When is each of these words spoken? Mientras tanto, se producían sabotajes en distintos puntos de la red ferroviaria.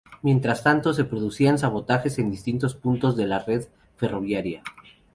Mientras 0.23 0.63
tanto, 0.63 0.95
se 0.95 1.03
producían 1.03 1.59
sabotajes 1.59 2.17
en 2.17 2.31
distintos 2.31 2.73
puntos 2.73 3.15
de 3.15 3.27
la 3.27 3.37
red 3.37 3.65
ferroviaria. 3.97 4.63